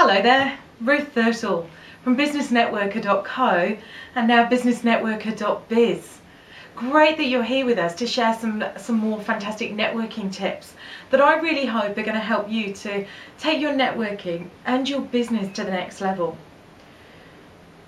[0.00, 1.68] Hello there, Ruth Thurtle
[2.04, 3.76] from businessnetworker.co
[4.14, 6.18] and now businessnetworker.biz.
[6.76, 10.74] Great that you're here with us to share some, some more fantastic networking tips
[11.10, 13.04] that I really hope are going to help you to
[13.40, 16.38] take your networking and your business to the next level.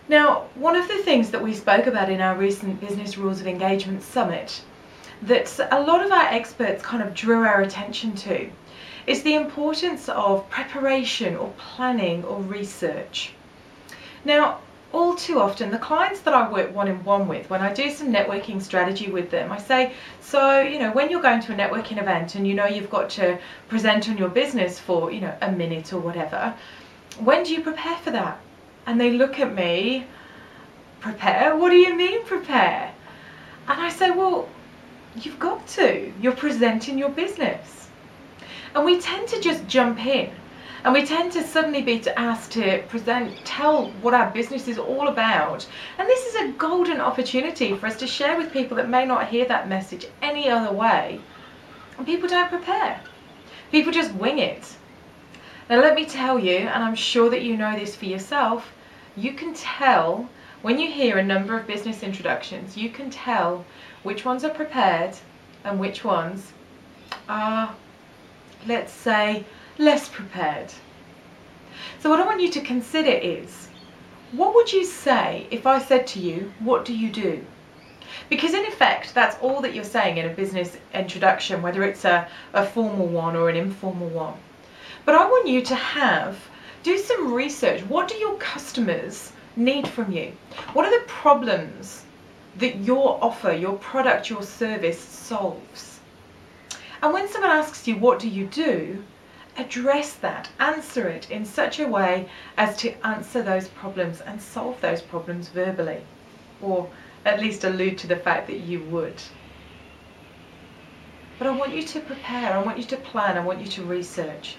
[0.09, 3.47] Now, one of the things that we spoke about in our recent Business Rules of
[3.47, 4.63] Engagement Summit
[5.23, 8.51] that a lot of our experts kind of drew our attention to
[9.11, 13.33] is the importance of preparation or planning or research.
[14.25, 14.61] Now,
[14.93, 17.91] all too often, the clients that I work one in one with, when I do
[17.91, 21.57] some networking strategy with them, I say, so, you know, when you're going to a
[21.57, 23.37] networking event and you know you've got to
[23.69, 26.55] present on your business for, you know, a minute or whatever,
[27.19, 28.41] when do you prepare for that?
[28.87, 30.07] And they look at me,
[31.01, 31.57] prepare?
[31.57, 32.95] What do you mean prepare?
[33.67, 34.49] And I say, well,
[35.17, 36.13] you've got to.
[36.21, 37.90] You're presenting your business.
[38.75, 40.31] And we tend to just jump in
[40.83, 45.09] and we tend to suddenly be asked to present, tell what our business is all
[45.09, 45.67] about.
[45.99, 49.29] And this is a golden opportunity for us to share with people that may not
[49.29, 51.21] hear that message any other way.
[51.99, 52.99] And people don't prepare.
[53.71, 54.75] People just wing it.
[55.69, 58.73] Now let me tell you, and I'm sure that you know this for yourself,
[59.17, 60.31] you can tell
[60.63, 63.67] when you hear a number of business introductions, you can tell
[64.03, 65.15] which ones are prepared
[65.63, 66.53] and which ones
[67.29, 67.75] are
[68.67, 69.45] let's say,
[69.79, 70.73] less prepared.
[72.01, 73.69] So what I want you to consider is,
[74.33, 77.45] what would you say if I said to you, what do you do?
[78.29, 82.29] Because in effect, that's all that you're saying in a business introduction, whether it's a,
[82.53, 84.35] a formal one or an informal one.
[85.05, 86.39] But I want you to have,
[86.83, 87.81] do some research.
[87.83, 90.33] What do your customers need from you?
[90.73, 92.05] What are the problems
[92.59, 96.00] that your offer, your product, your service solves?
[97.03, 99.03] And when someone asks you, what do you do?
[99.57, 104.81] Address that, answer it in such a way as to answer those problems and solve
[104.81, 106.03] those problems verbally,
[106.61, 106.91] or
[107.25, 109.21] at least allude to the fact that you would.
[111.39, 113.83] But I want you to prepare, I want you to plan, I want you to
[113.83, 114.57] research.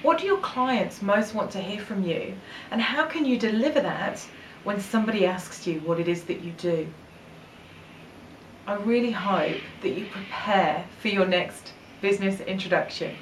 [0.00, 2.34] What do your clients most want to hear from you?
[2.70, 4.26] And how can you deliver that
[4.64, 6.88] when somebody asks you what it is that you do?
[8.66, 11.72] I really hope that you prepare for your next
[12.02, 13.14] business introduction.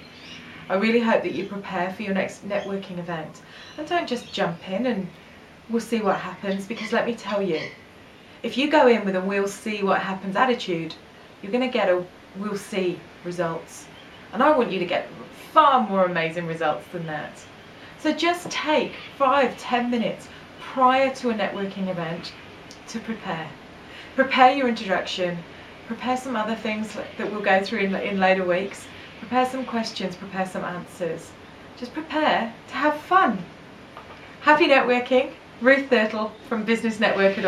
[0.68, 3.42] I really hope that you prepare for your next networking event
[3.76, 5.08] and don't just jump in and
[5.68, 7.60] we'll see what happens because let me tell you,
[8.42, 10.94] if you go in with a we'll see what happens attitude,
[11.42, 12.04] you're going to get a
[12.36, 13.86] we'll see results.
[14.32, 15.08] And I want you to get
[15.52, 17.32] far more amazing results than that.
[17.98, 20.28] So just take five, ten minutes
[20.60, 22.32] prior to a networking event
[22.88, 23.48] to prepare.
[24.14, 25.38] Prepare your introduction,
[25.90, 28.86] prepare some other things that we'll go through in, in later weeks.
[29.18, 31.32] Prepare some questions, prepare some answers.
[31.76, 33.44] Just prepare to have fun.
[34.42, 35.32] Happy networking.
[35.60, 37.38] Ruth Thurtle from Business Networker.